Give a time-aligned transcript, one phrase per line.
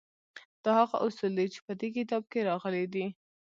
[0.63, 3.05] دا هغه اصول دي چې په دې کتاب کې راغلي دي